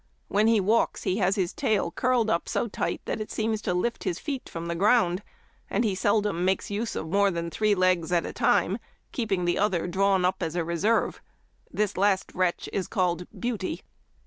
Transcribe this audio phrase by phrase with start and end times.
[0.29, 3.73] When he walks he has his tail curled up so tight that it seems to
[3.75, 5.21] lift his feet from the ground;
[5.69, 8.79] and he seldom makes use of more than three legs at a time,
[9.11, 11.21] keeping the other drawn up as a reserve.
[11.69, 13.83] This last wretch is called Beauty.